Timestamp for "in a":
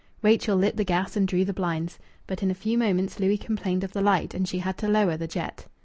2.41-2.55